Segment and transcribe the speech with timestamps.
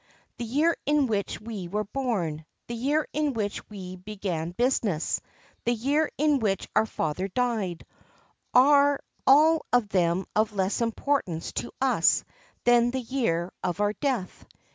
[0.39, 5.21] The year in which we were born, the year in which we began business,
[5.63, 7.85] the year in which our father died,
[8.51, 12.23] are all of them of less importance to us
[12.63, 14.43] than the year of our death.